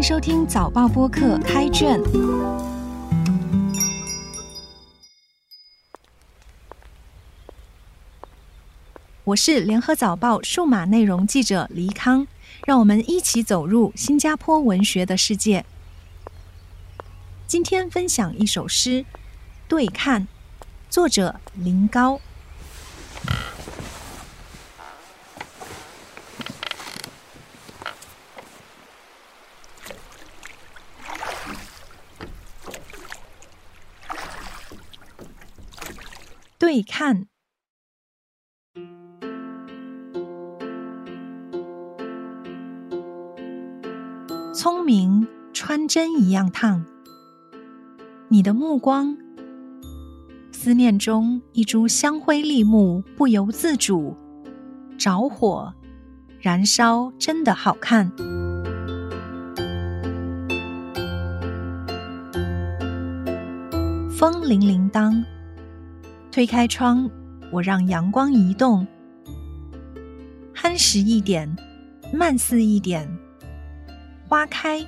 [0.00, 2.00] 迎收听早报播客开卷。
[9.24, 12.26] 我是联合早报数码内容记者黎康，
[12.64, 15.66] 让我们一起走入新加坡文学的世界。
[17.46, 19.02] 今天分享一首诗
[19.68, 20.22] 《对看》，
[20.88, 22.22] 作者林高。
[36.72, 37.26] 对看，
[44.54, 46.84] 聪明穿针一样烫。
[48.28, 49.16] 你的目光，
[50.52, 54.16] 思念中一株香灰立木不由自主
[54.96, 55.74] 着火，
[56.38, 58.08] 燃烧，真的好看。
[64.16, 65.20] 风铃铃铛。
[66.32, 67.10] 推开窗，
[67.50, 68.86] 我让阳光移动，
[70.54, 71.56] 憨实一点，
[72.12, 73.08] 慢似一点。
[74.28, 74.86] 花开，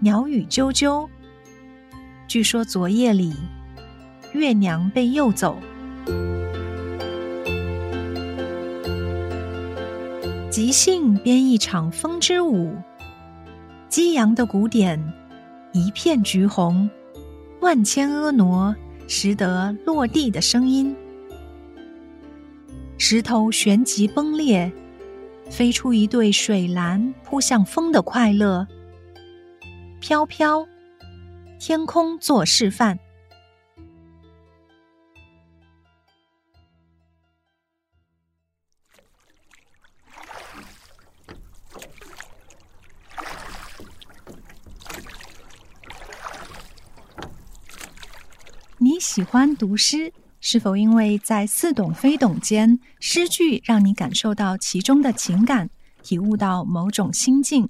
[0.00, 1.06] 鸟语啾啾。
[2.26, 3.32] 据说昨夜里，
[4.32, 5.56] 月娘被诱走。
[10.50, 12.74] 即兴编一场风之舞，
[13.88, 15.00] 激扬的鼓点，
[15.72, 16.90] 一片橘红，
[17.60, 18.74] 万千婀娜。
[19.06, 20.94] 拾得落地的声音，
[22.98, 24.70] 石头旋即崩裂，
[25.48, 28.66] 飞出一对水蓝扑向风的快乐。
[30.00, 30.66] 飘飘，
[31.58, 32.98] 天空做示范。
[48.86, 55.68] 你喜欢读诗，是否因为在似懂非懂间，诗句让你感受到其中的情感，
[56.04, 57.68] 体悟到某种心境？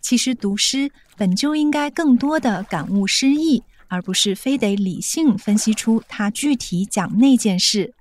[0.00, 7.92] 其实读诗本就应该更多的感悟诗意，而不是非得理性分析出它具体讲那件事。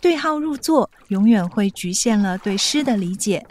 [0.00, 3.46] 对号入座，永远会局限了对诗的理解。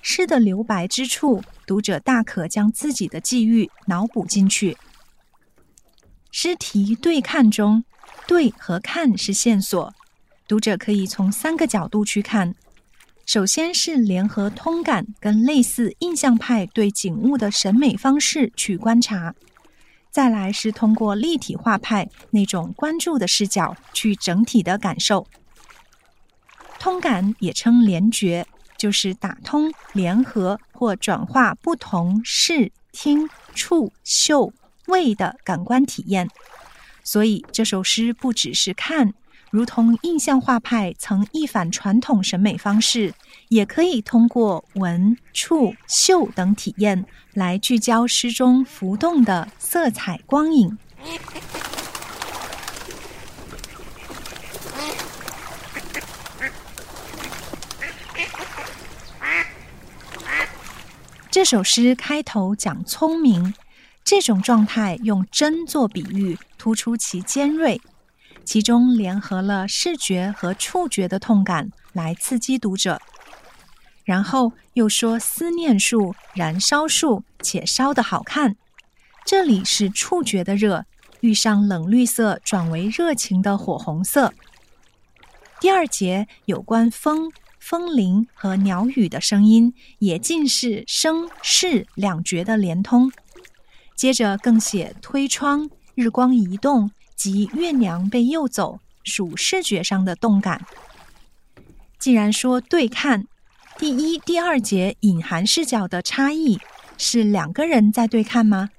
[0.00, 4.78] 诗的留白之处，读者大可将自己的际遇脑补进去。
[6.36, 7.84] 诗题对看中，
[8.26, 9.94] 对和看是线索，
[10.48, 12.52] 读者可以从三个角度去看。
[13.24, 19.32] 首先是联合通感跟类似印象派对景物的审美方式去观察，
[20.10, 25.24] 再来是通过立体画派那种关注的视角去整体的感受。
[26.80, 28.44] 通感也称联觉，
[28.76, 34.52] 就是打通、联合或转化不同视、听、触、嗅。
[34.86, 36.28] 味的感官体验，
[37.02, 39.12] 所以这首诗不只是看，
[39.50, 43.14] 如同印象画派曾一反传统审美方式，
[43.48, 50.76] 也可以通过闻、触、嗅等体验来聚焦诗中浮动的色彩光影。
[61.30, 63.54] 这首诗开头讲聪明。
[64.04, 67.80] 这种状态用针做比喻，突出其尖锐，
[68.44, 73.00] 其中联合了视觉和触觉的痛感来刺激读者。
[74.04, 78.56] 然后又说思念树、燃烧树，且烧得好看。
[79.24, 80.84] 这里是触觉的热，
[81.20, 84.34] 遇上冷绿色转为热情的火红色。
[85.58, 93.10] 第二节有关风、风铃和鸟语的声音，也尽是声视两绝的连通。
[93.94, 100.64] 接着更写推窗、日光移动及月娘被诱走，属视觉上的动感。
[101.98, 103.24] 既然说对看，
[103.78, 106.58] 第一、第二节隐含视角的差异
[106.98, 108.70] 是两个人在对看吗？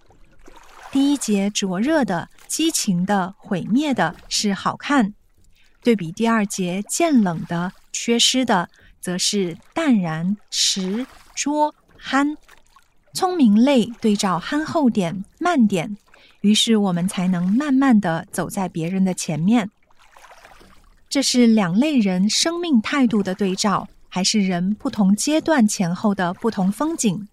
[0.91, 5.13] 第一节灼热的、激情的、毁灭的，是好看；
[5.81, 8.69] 对比第二节渐冷的、缺失的，
[9.01, 12.37] 则是淡然、迟、拙、憨。
[13.15, 15.95] 聪明类对照憨厚点、慢点，
[16.41, 19.71] 于是我们才能慢慢的走在别人的前面。
[21.07, 27.25] 这是两类人生命态度的对照，还是人不同阶段前后的不同风景？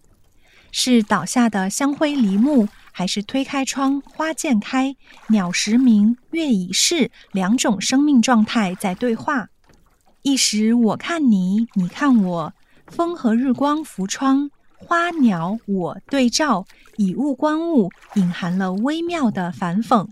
[0.71, 4.95] 是倒下的香灰梨木，还是推开窗花渐开、
[5.27, 9.49] 鸟时鸣、月已逝两种生命状态在对话？
[10.21, 12.53] 一时我看你，你看我，
[12.87, 14.49] 风和日光拂窗。
[14.85, 16.65] 花鸟我对照，
[16.97, 20.07] 以物观物，隐含了微妙的反讽。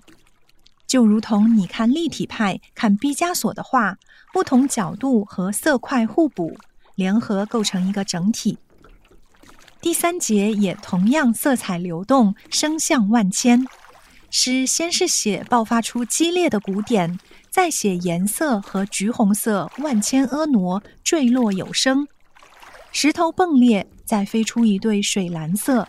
[0.87, 3.97] 就如同你看立体派、看毕加索的画，
[4.33, 6.57] 不同角度和色块互补，
[6.95, 8.57] 联合构成一个整体。
[9.79, 13.65] 第三节也同样色彩流动，声相万千。
[14.29, 17.19] 诗先是写爆发出激烈的鼓点，
[17.49, 22.07] 再写颜色和橘红色万千婀娜坠落有声，
[22.91, 25.87] 石头迸裂，再飞出一对水蓝色。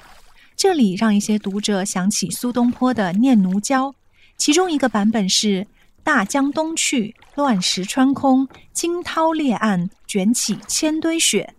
[0.56, 3.90] 这里让一些读者想起苏东坡的《念奴娇》，
[4.36, 5.66] 其中一个版本是
[6.04, 11.54] “大江东去，乱石穿空，惊涛裂岸，卷起千堆雪”。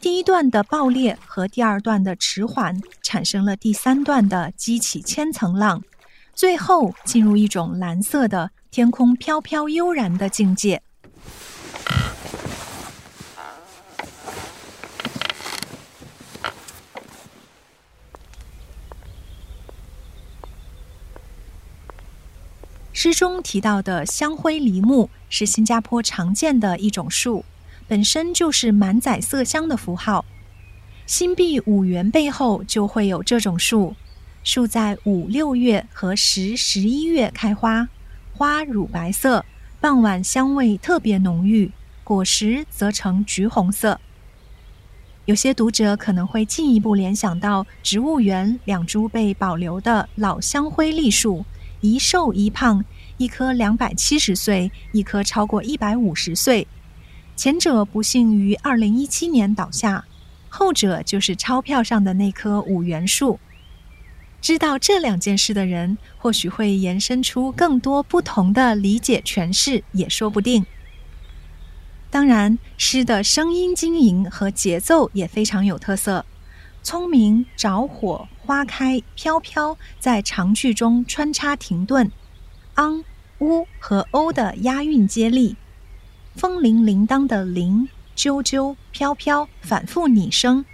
[0.00, 5.82] 第一段的爆裂和第二段的迟缓，产生了第三段的激起千层浪，
[6.34, 10.82] 最后进入一种蓝色的天空飘飘悠然的境界。
[23.02, 27.46] 诗中提到的香灰梨木是新加坡常见的一种树。
[27.88, 30.26] 本身就是满载色香的符号，
[31.06, 33.96] 新币五元背后就会有这种树，
[34.44, 37.88] 树在五六月和十十一月开花，
[38.34, 39.46] 花乳白色，
[39.80, 41.72] 傍晚香味特别浓郁，
[42.04, 43.98] 果实则呈橘红色。
[45.24, 51.46] 有些读者可能会进一步联想到植物园两株被保留的老香灰栗树，
[51.80, 52.84] 一瘦一胖，
[53.16, 56.66] 一棵两百七十岁，一棵超过一百五十岁。
[57.36, 60.04] 前者不幸于二零一七年倒下，
[60.48, 63.40] 后者就是钞票上的那棵五元树。
[64.42, 70.66] 知道这两件事的人，或许会延伸出更多不同的理解诠释，也说不定。
[72.10, 76.26] 当然，诗的声音经营和节奏也非常有特色。
[76.82, 82.10] 聪明、着火、花开、飘飘，在长句中穿插停顿
[82.74, 83.04] ，ang、
[83.38, 85.56] u 和 o 的押韵接力。
[86.34, 90.64] 风铃铃铛的铃，啾啾飘飘，反复拟声，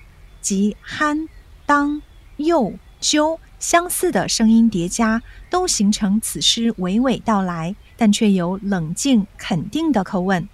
[0.40, 1.28] 及酣
[1.64, 2.00] 当
[2.36, 10.48] 又啾相似的声音叠加，都形成此诗娓娓道来，但却有冷静肯定的口吻。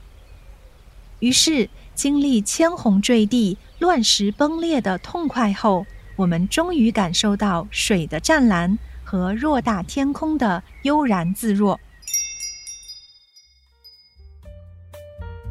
[1.18, 5.86] 于是，经历千红坠地、乱石崩裂的痛快后，
[6.16, 11.78] 我们终于感受到水的湛蓝和偌大天空的悠然自若。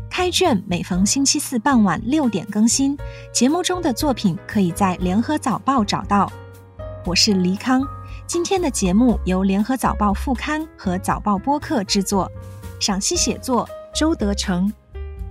[0.09, 2.97] 开卷每逢星期四傍晚六点更新，
[3.33, 6.31] 节目中的作品可以在联合早报找到。
[7.05, 7.81] 我是黎康，
[8.27, 12.29] 今天的节目由联合早报副刊和早报播客制作，
[12.79, 14.71] 赏析写作周德成，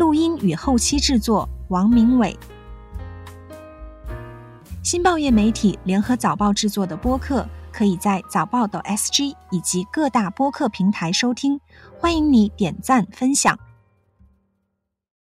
[0.00, 2.35] 录音与后期制作王明伟。
[4.82, 11.61] 新报业媒体联合早报制作的播客，可以在早报的 SG 以及各大播客平台收听，
[11.99, 13.58] 欢迎你点赞分享。